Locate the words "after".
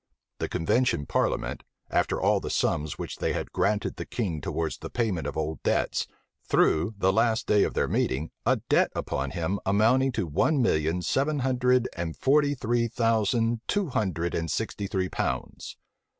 1.91-2.19